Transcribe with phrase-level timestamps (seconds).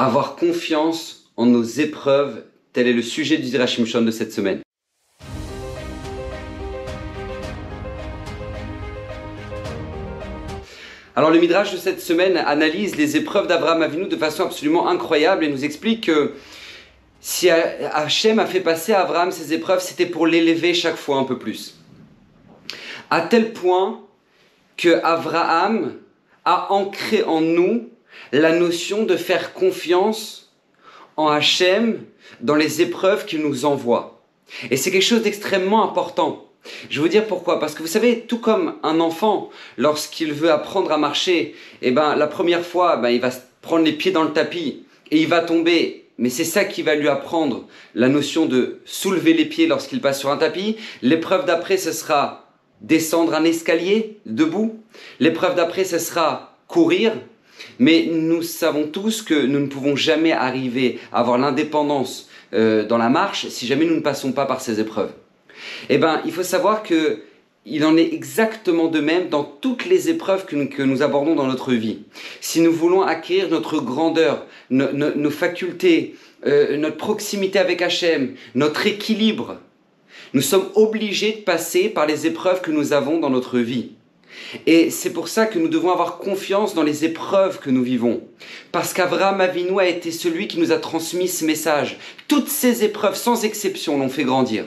[0.00, 4.60] Avoir confiance en nos épreuves, tel est le sujet du Zirachim Shon de cette semaine.
[11.16, 15.42] Alors le Midrash de cette semaine analyse les épreuves d'Abraham Avinu de façon absolument incroyable
[15.42, 16.34] et nous explique que
[17.18, 21.24] si Hachem a fait passer à Abraham ces épreuves, c'était pour l'élever chaque fois un
[21.24, 21.74] peu plus.
[23.10, 24.00] À tel point
[24.76, 25.94] que Abraham
[26.44, 27.88] a ancré en nous
[28.32, 30.52] la notion de faire confiance
[31.16, 32.04] en Hachem
[32.40, 34.22] dans les épreuves qu'il nous envoie.
[34.70, 36.48] Et c'est quelque chose d'extrêmement important.
[36.90, 37.60] Je vais vous dire pourquoi.
[37.60, 42.16] Parce que vous savez, tout comme un enfant, lorsqu'il veut apprendre à marcher, eh ben,
[42.16, 43.30] la première fois, ben, il va
[43.62, 46.06] prendre les pieds dans le tapis et il va tomber.
[46.18, 50.18] Mais c'est ça qui va lui apprendre la notion de soulever les pieds lorsqu'il passe
[50.18, 50.76] sur un tapis.
[51.02, 52.48] L'épreuve d'après, ce sera
[52.80, 54.80] descendre un escalier debout.
[55.20, 57.12] L'épreuve d'après, ce sera courir.
[57.78, 62.98] Mais nous savons tous que nous ne pouvons jamais arriver à avoir l'indépendance euh, dans
[62.98, 65.12] la marche si jamais nous ne passons pas par ces épreuves.
[65.88, 67.20] Eh bien, il faut savoir que
[67.70, 71.74] il en est exactement de même dans toutes les épreuves que nous, abordons dans notre
[71.74, 71.98] vie.
[72.40, 76.14] Si nous voulons acquérir notre grandeur, nos facultés,
[76.46, 79.58] euh, notre proximité avec Hachem, notre équilibre,
[80.34, 83.92] nous sommes obligés de passer par les épreuves que nous avons dans notre vie.
[84.66, 88.22] Et c'est pour ça que nous devons avoir confiance dans les épreuves que nous vivons.
[88.72, 91.98] Parce qu'Abraham Avinu a été celui qui nous a transmis ce message.
[92.28, 94.64] Toutes ces épreuves, sans exception, l'ont fait grandir.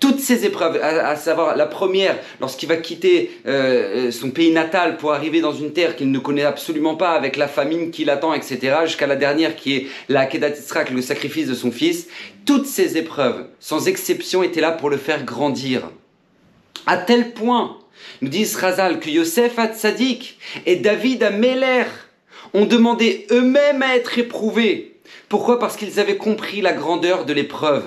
[0.00, 4.96] Toutes ces épreuves, à, savoir la première, lorsqu'il va quitter euh, euh, son pays natal
[4.96, 8.32] pour arriver dans une terre qu'il ne connaît absolument pas, avec la famine qui l'attend,
[8.32, 10.54] etc., jusqu'à la dernière qui est la Kedat
[10.90, 12.08] le sacrifice de son fils,
[12.46, 15.90] toutes ces épreuves, sans exception, étaient là pour le faire grandir.
[16.86, 17.76] À tel point,
[18.22, 21.84] nous dit Razal, que Yosef Hatzadik et David Améler
[22.54, 24.96] ont demandé eux-mêmes à être éprouvés.
[25.28, 25.58] Pourquoi?
[25.58, 27.84] Parce qu'ils avaient compris la grandeur de l'épreuve.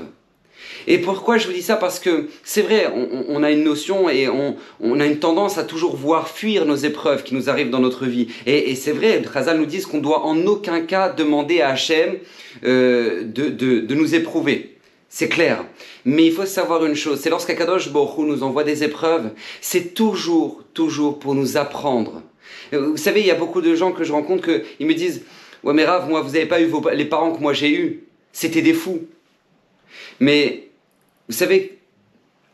[0.87, 1.75] Et pourquoi je vous dis ça?
[1.75, 2.91] Parce que c'est vrai,
[3.27, 7.23] on, a une notion et on, a une tendance à toujours voir fuir nos épreuves
[7.23, 8.27] qui nous arrivent dans notre vie.
[8.45, 12.17] Et, c'est vrai, Razal nous dit qu'on doit en aucun cas demander à Hachem
[12.63, 14.77] euh, de, nous éprouver.
[15.13, 15.65] C'est clair.
[16.05, 20.63] Mais il faut savoir une chose, c'est lorsqu'Akadosh Borou nous envoie des épreuves, c'est toujours,
[20.73, 22.21] toujours pour nous apprendre.
[22.71, 25.23] Vous savez, il y a beaucoup de gens que je rencontre qui me disent
[25.63, 28.03] Ouais, mais Rav, moi, vous n'avez pas eu les parents que moi j'ai eus.
[28.31, 29.01] C'était des fous.
[30.21, 30.69] Mais
[31.27, 31.77] vous savez,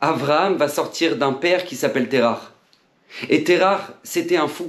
[0.00, 2.50] Abraham va sortir d'un père qui s'appelle Terah.
[3.30, 4.68] Et Terah, c'était un fou.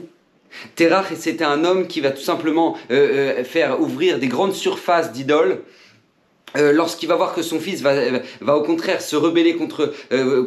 [0.76, 5.12] Terah, c'était un homme qui va tout simplement euh, euh, faire ouvrir des grandes surfaces
[5.12, 5.64] d'idoles.
[6.56, 7.94] Euh, lorsqu'il va voir que son fils va,
[8.42, 9.94] va, au contraire se rebeller contre,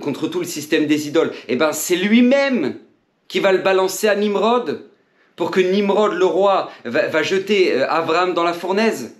[0.01, 2.75] contre tout le système des idoles, eh ben c'est lui-même
[3.29, 4.85] qui va le balancer à Nimrod
[5.37, 9.15] pour que Nimrod, le roi, va, jeter Abraham dans la fournaise.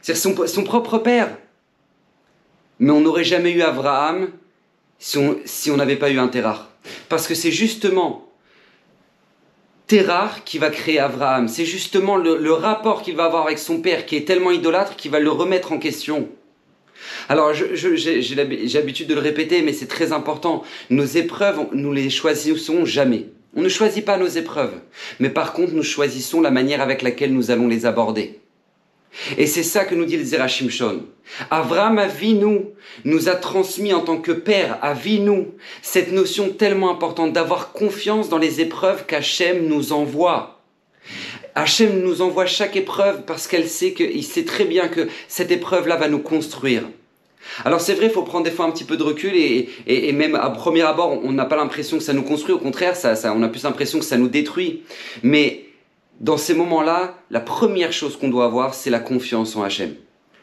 [0.00, 1.36] C'est son, son propre père.
[2.78, 4.30] Mais on n'aurait jamais eu Abraham
[4.98, 6.70] si on n'avait pas eu un Terrar.
[7.08, 8.31] Parce que c'est justement
[9.92, 11.48] Terrar qui va créer Abraham.
[11.48, 15.10] C'est justement le, rapport qu'il va avoir avec son père qui est tellement idolâtre qu'il
[15.10, 16.30] va le remettre en question.
[17.28, 20.62] Alors, j'ai l'habitude de le répéter, mais c'est très important.
[20.88, 23.26] Nos épreuves, nous les choisissons jamais.
[23.54, 24.72] On ne choisit pas nos épreuves.
[25.20, 28.40] Mais par contre, nous choisissons la manière avec laquelle nous allons les aborder.
[29.36, 31.02] Et c'est ça que nous dit le Zerachim Shon.
[31.50, 32.60] Avram Avinu
[33.04, 35.48] nous a transmis en tant que père, Avinu,
[35.82, 40.60] cette notion tellement importante d'avoir confiance dans les épreuves qu'Hachem nous envoie.
[41.54, 45.96] Hachem nous envoie chaque épreuve parce qu'elle sait qu'il sait très bien que cette épreuve-là
[45.96, 46.84] va nous construire.
[47.64, 50.34] Alors c'est vrai, il faut prendre des fois un petit peu de recul et, même
[50.34, 53.48] à premier abord, on n'a pas l'impression que ça nous construit, au contraire, on a
[53.48, 54.82] plus l'impression que ça nous détruit.
[55.22, 55.64] Mais
[56.20, 59.94] dans ces moments-là, la première chose qu'on doit avoir, c'est la confiance en Hachem.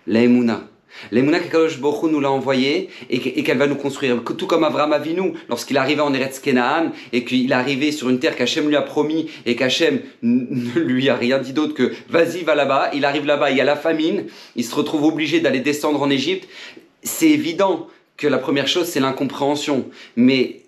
[0.07, 0.63] L'aïmouna.
[1.11, 4.21] L'aïmouna qu'Akadosh Baruch nous l'a envoyé et qu'elle va nous construire.
[4.23, 8.35] Tout comme Avram Avinu, lorsqu'il arrivait en Eretz Kenaan et qu'il arrivé sur une terre
[8.35, 12.55] qu'Hachem lui a promis et qu'Hachem ne lui a rien dit d'autre que vas-y, va
[12.55, 12.91] là-bas.
[12.93, 16.09] Il arrive là-bas, il y a la famine, il se retrouve obligé d'aller descendre en
[16.09, 16.49] Égypte.
[17.03, 19.85] C'est évident que la première chose, c'est l'incompréhension.
[20.15, 20.61] Mais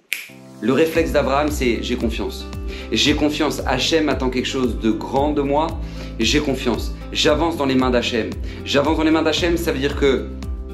[0.62, 2.46] le réflexe d'Abraham, c'est j'ai confiance.
[2.92, 3.62] J'ai confiance.
[3.66, 5.68] Hachem attend quelque chose de grand de moi.
[6.20, 6.94] J'ai confiance.
[7.12, 8.30] J'avance dans les mains d'Hachem.
[8.66, 10.28] J'avance dans les mains d'Hachem, ça veut dire que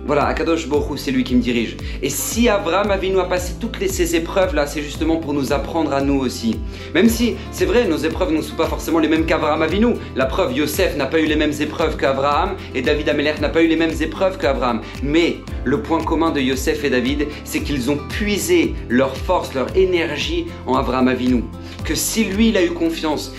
[0.07, 1.75] Voilà, Akadosh Borou, c'est lui qui me dirige.
[2.01, 5.91] Et si Abraham Avinu a passé toutes les, ces épreuves-là, c'est justement pour nous apprendre
[5.91, 6.57] à nous aussi.
[6.93, 9.95] Même si, c'est vrai, nos épreuves ne sont pas forcément les mêmes qu'Abraham Avinu.
[10.15, 13.61] La preuve, Yosef n'a pas eu les mêmes épreuves qu'Abraham et David Amelech n'a pas
[13.61, 14.79] eu les mêmes épreuves qu'Abraham.
[15.03, 19.75] Mais le point commun de Yosef et David, c'est qu'ils ont puisé leur force, leur
[19.75, 21.43] énergie en Abraham Avinu.
[21.83, 23.33] Que si lui, il a eu confiance,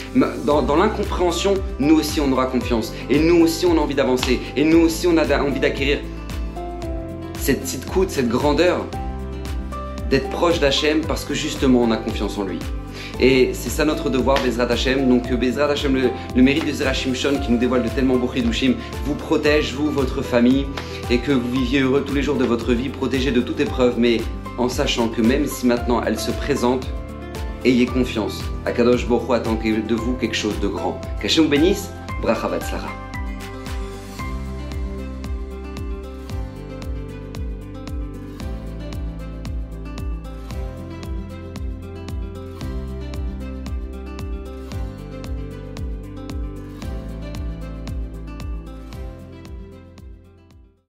[0.44, 2.92] dans, dans l'incompréhension, nous aussi, on aura confiance.
[3.08, 4.38] Et nous aussi, on a envie d'avancer.
[4.54, 6.00] Et nous aussi, on a envie d'acquérir
[7.48, 8.84] cette petite coûte, cette grandeur,
[10.10, 12.58] d'être proche d'Hachem parce que justement on a confiance en lui.
[13.20, 15.08] Et c'est ça notre devoir, Bezrat Hachem.
[15.08, 18.74] Donc Bezrat Hachem, le, mérite de Zera Shimshon qui nous dévoile de tellement beaux Dushim,
[19.06, 20.66] vous protège, vous, votre famille,
[21.10, 23.94] et que vous viviez heureux tous les jours de votre vie, protégé de toute épreuve,
[23.96, 24.18] mais
[24.58, 26.86] en sachant que même si maintenant elle se présente,
[27.64, 28.44] ayez confiance.
[28.66, 31.00] Akadosh Borou attend de vous quelque chose de grand.
[31.22, 31.88] Qu'Hachem vous bénisse,
[32.20, 33.07] Bracha Tzlara.